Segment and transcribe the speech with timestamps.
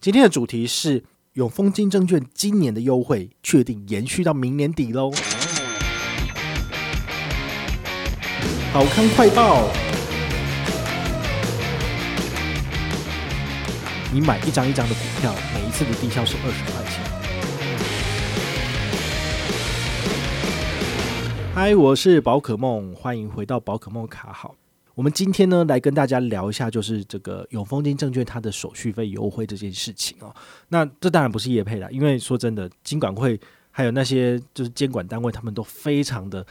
[0.00, 1.02] 今天的主题是
[1.32, 5.10] 永丰金证券今年的优惠确定延续到明年底喽。
[8.72, 9.68] 好康快报，
[14.12, 17.02] 你买一张一张的股票，每一次的低消是二十块钱。
[21.56, 24.54] 嗨，我是宝可梦，欢迎回到宝可梦卡好。
[24.98, 30.34] 我们今天呢，来跟大家聊一下，就是这个永丰金证券它的手续费优惠这件事情哦。
[30.70, 33.38] 那这当然不是业配啦，因为说真的，金管会
[33.70, 36.44] 还有那些就是监管单位，他们都非常的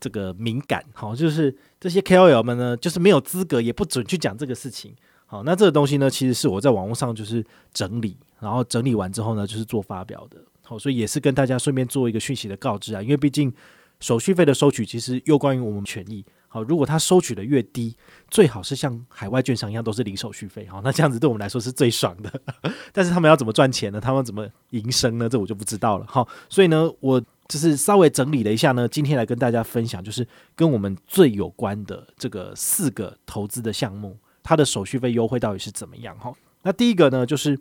[0.00, 4.92] 这个敏感，好，就是这些 KOL 们呢，就是没有资格，也不准去讲这个事情。
[5.24, 10.38] 好，那这个东西呢，其实是我在网络上就是整理，然后整理完之后呢，就是做发表的。
[10.62, 13.54] 好，所以也是跟大家顺便做一个讯息的告知啊，因为毕竟
[14.00, 16.24] 手续费的收取其实又关于我们权益。
[16.52, 17.96] 好，如果他收取的越低，
[18.28, 20.66] 最好是像海外券商一样都是零手续费。
[20.66, 22.30] 好，那这样子对我们来说是最爽的。
[22.92, 23.98] 但是他们要怎么赚钱呢？
[23.98, 25.26] 他们怎么营生呢？
[25.30, 26.04] 这我就不知道了。
[26.06, 36.14] 好，所以呢，我就是稍微整理了一下呢，今天来跟大家分享，就是跟我们最有关的这个四个投资的项目，它的手续费优惠到底是怎么样？
[36.18, 36.30] 哈，
[36.64, 37.58] 那第一个呢，就是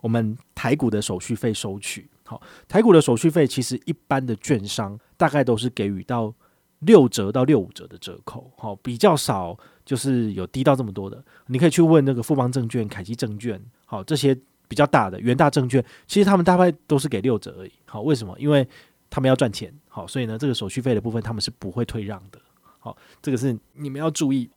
[0.00, 2.10] 我们台股的手续费收取。
[2.24, 6.34] 好，台股的手续费其实一般的券商大概都是给予到。
[6.82, 11.22] 六折到六五折的折扣，好，比较少，就是有低到这么多的。
[11.46, 14.36] 你可以去问那个富邦证券、凯基证券，好，这些
[14.68, 17.72] 比较大的元大证券，其实他们大概都是给六折而已。
[17.84, 18.36] 好，为什么？
[18.38, 18.66] 因为
[19.08, 22.40] 他们要赚钱，好，所以呢，这个手续费的部分他们是不会退让的。
[22.78, 24.50] 好，这个是你们要注意，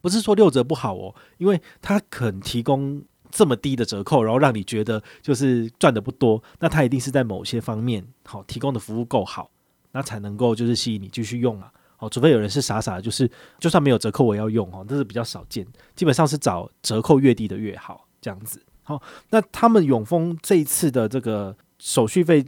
[0.00, 9.48] 不是说六折不好哦，因为他肯提供这么低的折扣，然后让你觉得就是赚的不多，那他一定是在某些方面好提供的服务够好。
[9.92, 18.62] 那才能够就是吸引你继续用啊，哦，除非有人是傻傻的，就是就算没有折扣我也要用哦，这是比较少见，基本上是找折扣越低的越好这样子。
[18.82, 22.44] 好，那他们永丰这一次的这个手续费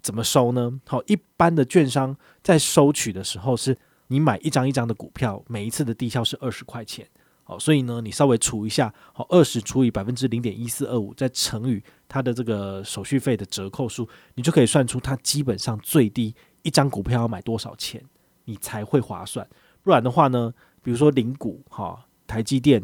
[0.00, 0.80] 怎么收呢？
[0.86, 3.76] 好，一般的券商在收取的时候是，
[4.08, 7.06] 你买一张一张的股票，每一次的低效是二十块钱。
[7.44, 16.34] 好，所以呢，你稍微除一下，好，二十除以百分之零点一四二五，再乘以它的这个手续费的折扣数，你就可以算出它基本上最低。
[16.62, 18.02] 一张股票要买多少钱，
[18.44, 19.46] 你才会划算？
[19.82, 20.52] 不然的话呢，
[20.82, 22.82] 比如说零股哈，台积电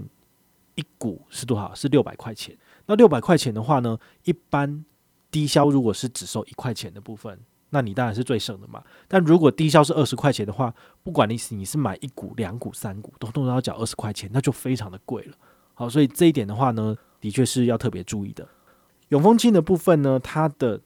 [0.74, 1.74] 一股是多少？
[1.74, 2.56] 是六百块钱。
[2.86, 4.84] 那六百块钱的话呢，一般
[5.30, 7.38] 低消如果是只收一块钱的部分，
[7.70, 8.82] 那你当然是最省的嘛。
[9.06, 15.34] 但如果低消是二十块钱的话，不管你是你是买一股、两股、三股，都都要缴二十块钱，那就非常的贵了。
[15.74, 18.48] 好，所以这一点的话呢，的确是要特别注意的。
[19.10, 20.80] 永丰金的部分呢，它的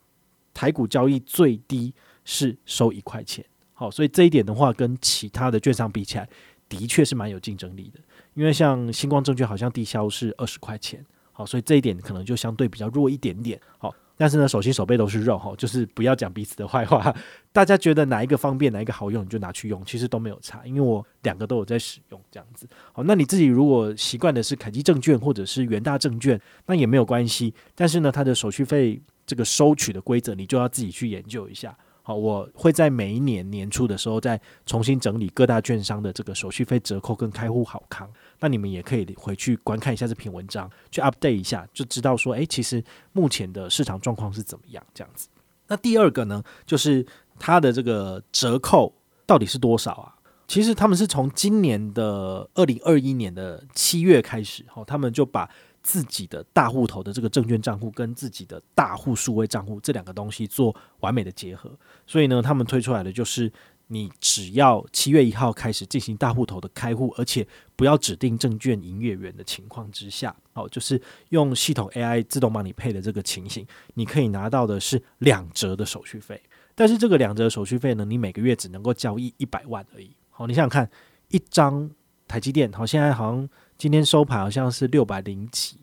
[0.52, 1.94] 台股交易最低。
[2.24, 6.28] 是收一块钱，好，所以这一点的话，跟其他的券商比起来，
[6.68, 8.00] 的确是蛮有竞争力的。
[8.34, 13.94] 因为像星光证券好像低消是二十块钱，好，所以这一点可能就相对比较弱一点点，好。
[14.14, 17.12] 但是呢，手心手背都是肉，哈，就是不要讲彼此的坏话。
[17.50, 22.68] 大家觉得哪一个方便，哪一个好用，你就拿去用，其实都没有差，因为我两个都有在使用，这样子。
[22.92, 27.52] 好，那你自己如果习惯的是凯基证券或者是元大证券，那也没有关系。
[27.74, 31.76] 但是呢，它的手续费这个收取的规则，你就要自己去研究一下。
[32.04, 38.10] 好，我会在每一年年初的时候再重新整理各大券商的这个手续费折扣跟开户好康。
[38.40, 42.82] 那你们也可以回去观看一下这篇文章，去 update 一下，就知道说，诶，其实
[43.12, 45.28] 目前的市场状况是怎么样这样子。
[45.68, 47.06] 那第二个呢，就是
[47.38, 48.92] 它的这个折扣
[49.24, 50.14] 到底是多少啊？
[50.48, 55.48] 其实他们是从今年的二零二一年的七月开始，好，他们就把。
[55.82, 61.70] 自己的大户头的这个证券账户跟自己的大户数位账户这两个东西做完美的结合，
[62.06, 63.52] 所以呢，他们推出来的就是
[63.88, 71.00] 你只要七月一号开始进行大户头的开户，而且不要指定证券营业员的情况之下，好，就是
[71.30, 76.40] 用系统 AI 自动帮你配的这个情形，你可以拿到的是两折的手续费。
[76.74, 80.14] 但是这个两折手续费呢，你每个月只能够交易一百万而已。
[80.30, 80.88] 好，你想想看，
[81.28, 81.90] 一张
[82.28, 83.48] 台积电，好，现在好像。
[83.82, 85.76] 今天收盘好像是六百零几，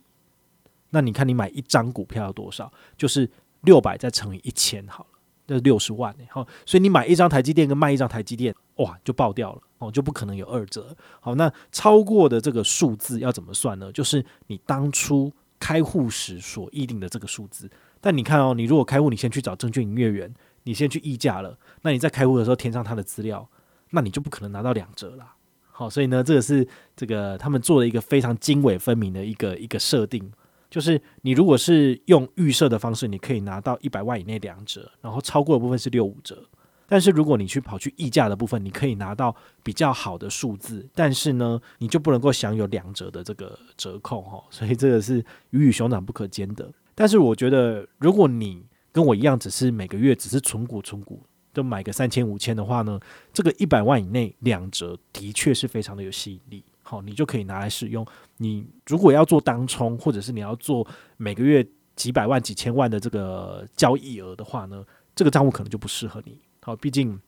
[0.92, 2.72] 那你看你买一张股票要多少？
[2.96, 3.30] 就是
[3.64, 10.96] 六百再乘以一千好了，那六十万好，所以你买一张台积电跟卖一张台积电，哇，就爆掉了哦，就不可能有二折。
[11.20, 13.92] 好，那超过的这个数字要怎么算呢？
[13.92, 15.30] 就是你当初
[15.60, 17.70] 开户时所议定的这个数字。
[18.00, 20.34] 但你看哦，你如果开户，你先去找证券营业员，
[20.64, 23.50] 你先去议价了，那你在开户的时候填上他的资料，
[23.90, 25.34] 那你就不可能拿到两折了。
[25.80, 30.30] 好，所以呢，这个是这个他们做了一个非常经纬分明的一个一个设定，
[30.70, 36.44] 就是你如果是用预设的方式，你可以拿到一百万以内两折，然后超过的部分是六五折。
[36.86, 39.34] 但是如果你去跑去溢价的部分，你可以拿到
[39.64, 44.44] 比较好的数字，但是呢，你就不能够享有两折的这个折扣哈。
[44.50, 46.70] 所以这个是鱼与熊掌不可兼得。
[46.94, 51.24] 但是我觉得，如果你跟我一样，只是每个月只是存股存股，
[51.60, 52.98] 就买个三千五千的话呢，
[53.34, 56.64] 这个一百万以内两折的确是非常的有吸引力。
[56.82, 58.06] 好，你就可以拿来使用。
[58.38, 61.68] 你如果要做当冲，或者是你要做每个月
[61.98, 66.40] 几百万、几千万的这个交易额的话呢，这个账户可能就不适合你。
[66.62, 67.20] 好，毕竟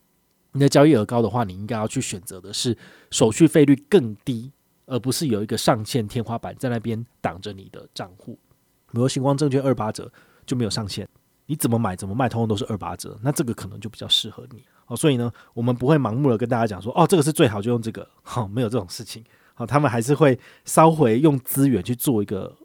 [0.54, 2.78] 你的交易额高的话，你应该要去选择的是
[3.10, 4.54] 手续费率更低，
[4.86, 8.40] 而不是有一个上限天花板在那边挡着你的账户。
[8.92, 10.10] 比如星光证券二八折
[10.46, 11.06] 就没有上限，
[11.52, 14.64] 你怎么买怎么卖，通通都是二八折，那这个可能就比较适合你。
[14.88, 19.22] 哦，所以呢，我们不会盲目的跟大家讲说，哦，这个是最好就用这个，好， 没有这种事情。
[19.54, 22.56] 好他们还是会稍微用资源去做一个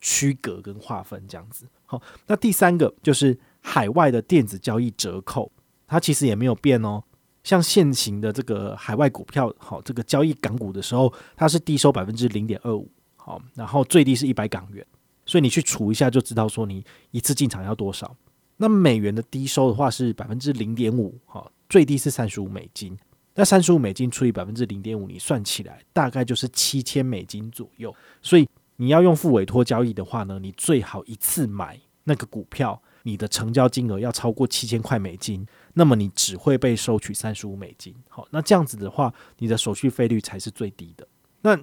[0.00, 1.66] 区隔跟划分，这样子。
[1.84, 5.50] 好，那第三个就是海外的电子交易折扣，
[5.88, 7.02] 它其实也没有变哦。
[7.42, 14.86] 像现行的这个海外股票，好，这个交易港股的时候，它是低收百分之零点二五，好，然后最低是一百港元，
[15.26, 18.14] 所以你去除一下就知道说你一次进场要多少。
[18.58, 22.94] 那美元的低收的话是百分之零点五，好，最低是三十五美金。
[23.34, 27.94] 那三十五美金除以百分之零点五，你算起来大概就是七千美金左右。
[28.20, 37.94] 所以你要用付委托交易的话呢，你最好一次买那个股票，你的成交金额要超过七千块美金，那么你只会被收取三十五美金。
[38.08, 41.06] 好，那这样子的话，你的手续费率才是最低的。
[41.42, 41.56] 那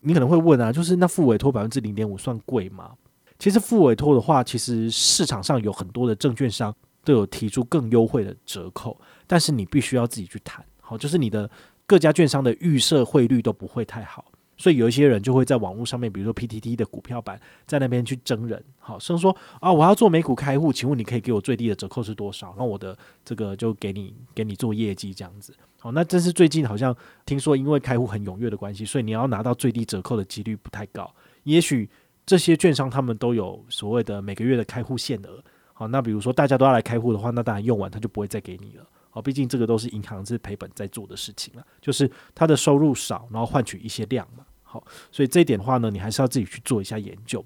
[0.00, 2.94] 你可能会问啊，就是那付委托百分之零点五算贵吗？
[3.38, 6.74] 其实付委托的话，其实市场上有很多的证券商
[7.04, 10.64] 都有提出更优惠的折扣，但是你必须要自己去谈。
[10.80, 11.50] 好，就是你的
[11.86, 14.24] 各家券商的预设汇率都不会太好，
[14.56, 22.54] 所以有一些人就会在网络上面，比如说 PTT 的股票版，在那边去征人，好，甚至说啊，我要做美股开户，请问你可以给我最低的折扣是多少？
[22.56, 25.54] 那我的这个就给你给你做业绩这样子。
[25.78, 31.12] 好，那这是最近好像听说，因为开户很踊跃的关系，所以你要拿到最低折扣的几率不太高。
[31.42, 31.88] 也许
[32.26, 35.42] 这些券商他们都有所谓的每个月的开户限额。
[35.72, 38.86] 好，那比如说大家都要来开户的话，那当然用完他就不会再给你了。
[39.12, 44.44] 哦，毕竟这个都是银行是赔本在做的事情了，就是它的收入少，然后换取一些量嘛。
[44.62, 47.42] 好，所以这一点的话呢，你还是要自己去做一下研究。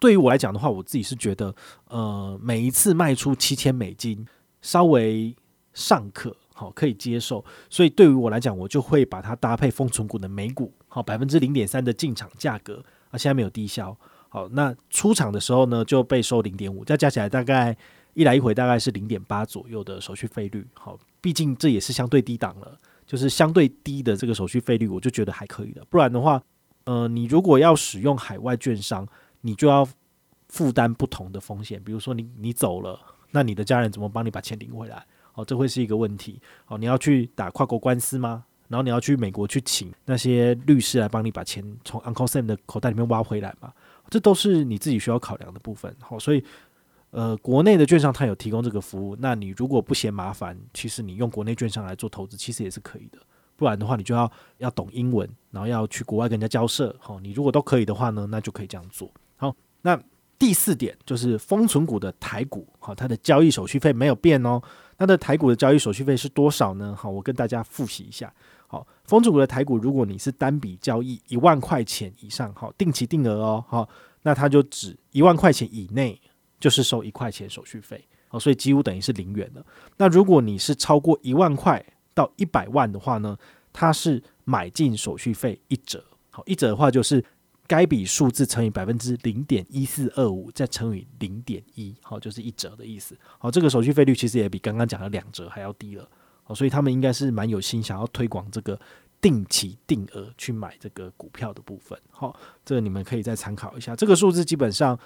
[0.00, 1.54] 对于我来讲的话，我自己是觉得，
[1.88, 4.26] 呃，每一次卖出七千美金，
[4.60, 5.34] 稍微
[5.72, 7.44] 尚可，好，可以接受。
[7.70, 13.96] 所以对于我来讲，我就会把它搭配封存股的美股，好，百分之零点三的进场价格啊，现在没有低消，
[14.28, 17.76] 好，那出场的时候呢，就被收零点五，再加起来大概。
[18.14, 22.76] 一来一回大概是零点八左右的手续费率，好，毕竟这也是相对低档了，
[23.06, 25.84] 就是相对低的这个手续费率，我就觉得还可以的。
[25.88, 26.42] 不然的话，
[26.82, 29.06] 呃，你如果要使用海外券商，
[29.42, 29.86] 你就要
[30.48, 32.98] 负担不同的风险，比如说你你走了，
[33.30, 35.06] 那你的家人怎么帮你把钱领回来？
[35.34, 36.40] 哦，这会是一个问题。
[36.66, 38.46] 哦，你要去打跨国官司吗？
[38.68, 43.72] 然后你要去美国去请那些律师来帮你把钱从 Uncle Sam 的口袋里面挖回来嘛？
[44.08, 45.94] 这都是你自己需要考量的部分。
[46.00, 46.44] 好，所以。
[47.10, 53.18] 呃，国内的券商它有提供这个服务，那你如果不嫌麻烦，其实你用国内券商来做投资，其实也是可以的。
[53.56, 56.94] 不然的话，你就要要懂英文，然后要去国外跟人家交涉。
[57.00, 59.10] 好，你如果都可以的话呢，那就可以这样做。
[59.36, 59.98] 好，那
[60.38, 64.60] 第四点就是封存股的台股，好，它的交易手续费没有变哦。
[64.98, 66.94] 它的台股的交易手续费是多少呢？
[66.94, 68.30] 好，我跟大家复习一下。
[68.68, 73.88] 好，丰存股的台股，如果你是单笔交易一万块钱以上，好，定期定额哦，好，
[74.22, 76.20] 那它就只一万块钱以内。
[76.60, 79.64] 就是收一块钱手续费，好，所以几乎等于是零元的。
[79.96, 81.80] 那如果你是超过一万块
[82.12, 83.38] 到一百万的话呢，
[83.72, 87.24] 它是买进手续费一折，好，一折的话就是
[87.68, 93.16] 该笔数字乘以百分之零点一四二五，再乘以零点一，好，就是一折的意思。
[93.38, 96.10] 好，这个手续费率其实也比刚刚讲的两折还要低了，
[96.48, 98.80] 好，所以他们应该是蛮有心想要推广这个
[99.20, 101.98] 定期定额去买这个股票的部分。
[102.10, 104.98] 好，这个你们可以再参考一下，这个数字基本上。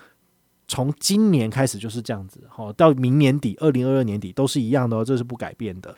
[0.69, 5.95] 从今年开始就是这样子，好，到明年底，二零二二年底都是一样的哦，这是不改变的。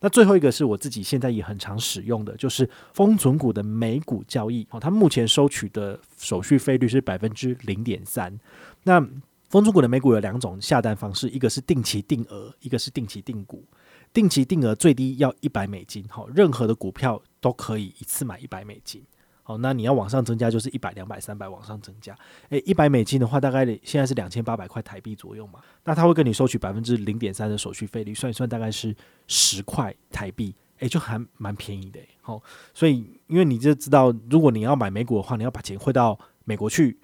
[0.00, 8.32] 那最后一个是我自己现在也很常使用的，就是封存股的美股交易，好，它目前收取的手续费率是百分之零点三。
[8.84, 9.00] 那
[9.50, 13.62] 封存股的美股有两种下单方式，一个是定期定额，一个是定期定股。
[14.14, 19.02] 定期定额最低要一百美金，好，任何的股票都可以一次买一百美金。
[19.42, 22.16] 好，那你要往上增加，就是一百、两百、三百往上增加。
[22.48, 25.58] 诶，一百美金的话，大概现在是两千八百块台币左右嘛。
[25.84, 28.94] 那他会跟你收取百分之零点三的手续费率，算一算大概是
[29.26, 32.00] 十块台币，诶，就还蛮便宜的。
[32.22, 32.40] 好，
[32.72, 36.96] 所以因为你就知道，如果你要买美股的话，你要把钱汇到美国去，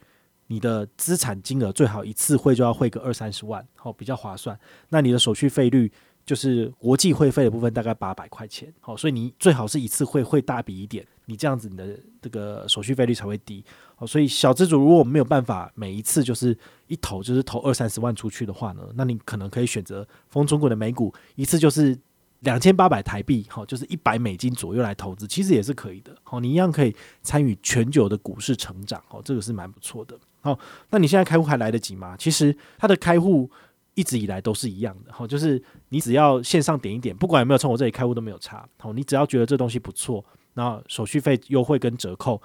[0.47, 4.59] 你的资产金额最好一次汇就要汇个二三十万，好，比较划算。
[4.89, 5.93] 那你的手续费率。
[6.31, 13.65] 就是国际汇费的部分大概八百块钱，好，所以你最好是一次汇汇大笔一点，你这样子你的这个手续费率才会低，
[13.97, 16.57] 好，所以小资主如果没有办法每一次就是
[16.87, 21.99] 一投就是投二三十万出去的话呢，那你可能可以选择丰存股的美股，一次就是
[22.43, 26.95] 两千八百台币，好，就是一百美金左右来投资，其实也是可以的，好，你一样可以
[27.25, 30.57] 参与全球的股市成长，好，这个是蛮不错的，好，
[30.91, 32.17] 那你现在开户还来得及吗？
[32.17, 33.51] 其实它的开户。
[33.95, 42.41] 一直以来都是一样的，好，就是你只要线上点一点，不管有没有从我这里开户都没有差，好，你只要觉得这东西不错，然后手续费优惠跟折扣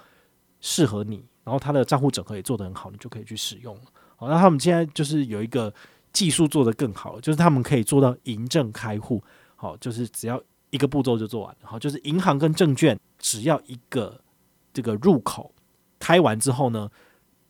[0.60, 3.82] 适合你，然后它的账户整合也做得很好，你就可以去使用了。
[4.16, 5.72] 好，那他们现在就是有一个
[6.12, 9.22] 技术做得更好，就是他们可以做到银证开户，
[9.54, 14.20] 好，就是只要一个步骤就做完，好，就是银行跟证券只要一个
[14.72, 15.54] 这个入口
[15.98, 16.90] 开完之后呢，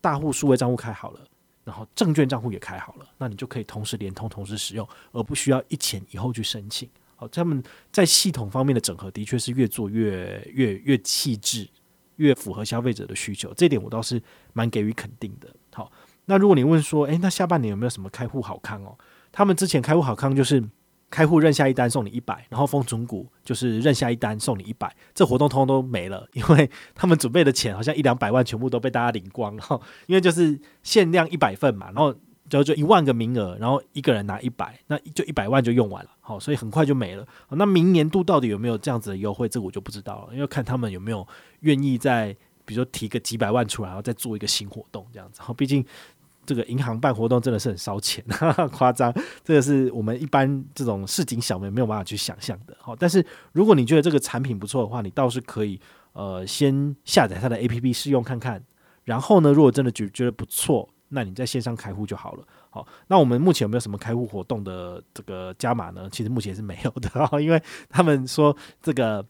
[0.00, 1.20] 大户数位账户开好了。
[1.66, 6.88] 然后证券账户也开好了，那你就可以同时连通、同时使用，而不需要一前一后去申请。
[7.16, 11.68] 好，他们在系统方面的整合的确是越做越越越细致，
[12.16, 13.52] 越符合消费者的需求。
[13.54, 15.48] 这点我倒是蛮给予肯定的。
[15.72, 15.90] 好，
[16.26, 18.96] 那如果你问说，诶，那下半年有没有什么开户好康哦？
[19.32, 20.62] 他们之前开户好康就是。
[21.08, 32.14] 开户认下一单送你一百，然后封存股就是认下一单送你一百，这活动通通都没了， 因为他们准备的钱好像一两百万全部都被大家领光了，因为就是限量一百份嘛，然后
[32.48, 37.26] 就就一万个名额，然后一个人拿一百，那就一百万就用完了，好，所以很快就没了。
[37.50, 41.26] 那明年度到底有没有这样子的优惠，这个我就不知道了，因为看他们有没有
[41.60, 45.84] 愿意再比如说提个几百万出来，然后再做一个新活动这样子，好，毕竟。
[46.46, 49.12] 这个银行办活动真的是很烧钱，哈哈，夸张，
[49.44, 52.76] 这个是我们一般这种市井小民没有办法去想象的。
[52.80, 55.78] 好，但是如果你觉得这个产品不错的话，你倒是可以
[56.12, 58.64] 呃先下载它的 APP 试用看看。
[59.04, 62.44] 然后呢，如果真的觉觉得不错，那你在线上开户就好了。
[62.70, 66.08] 好，那我们目前有没有什么开户活动的这个加码呢？
[66.10, 67.10] 其实目前是没有的，
[67.42, 69.26] 因为他们说这个。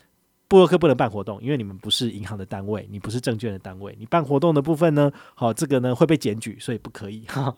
[0.49, 7.57] 布洛克不能办活动，因为你们不是银行的单位，你不是证券的单位，你办活动的部分呢，好，这个呢会被检举，所以不可以，哈哈，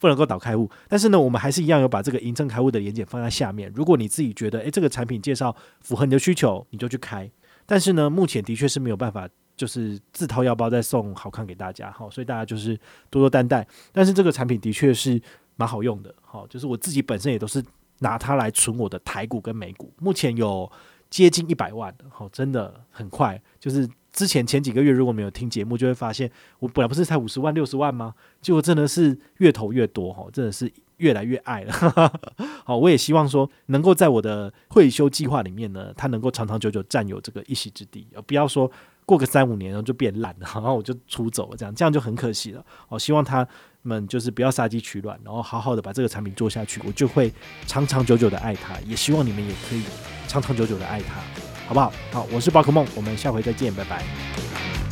[0.00, 0.68] 不能够导开户。
[0.88, 3.72] 但是呢，我们还是一样有把这个银证开户的连结放在下面。
[3.72, 7.30] 如果你自己觉得，诶，这个产品介绍符合你的需求，你就去开。
[7.66, 12.76] 但是呢，目前的确是没有办法，就是自掏腰包再送好看给大家，好，所以大家就是
[13.10, 13.64] 多多担待。
[13.92, 15.22] 但是这个产品的确是
[15.54, 17.64] 蛮好用的，好，就是我自己本身也都是
[18.00, 20.68] 拿它来存我的台股跟美股，目前有。
[21.14, 23.40] 接近一百万的，好，真的很快。
[23.60, 26.28] 就是之前前几个月，如果没有听节目，就会发现
[26.58, 28.12] 我本来不是才五十万、六十万吗？
[28.42, 31.72] 结果真的是越投越多，哈，真的是越来越爱了。
[32.66, 38.68] 好，我也希望说，能够在我的退休计划里面呢，它能够长长久久占有这个一席之地，而不要说
[39.06, 42.64] 过个三五年然后就变烂了，然后我就出走了，这样这样就很可惜了。
[42.88, 43.46] 我希望他
[43.82, 47.32] 们就是不要杀鸡取卵，然后好好的把这个产品做下去，我就会
[47.66, 48.74] 长长久久的爱它。
[48.86, 49.82] 也希望你们也可以。
[50.26, 51.20] 长长久久的爱他，
[51.68, 51.92] 好不好？
[52.10, 54.83] 好，我是宝可梦，我们下回再见，拜拜。